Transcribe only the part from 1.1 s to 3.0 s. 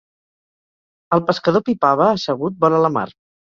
El pescador pipava assegut vora la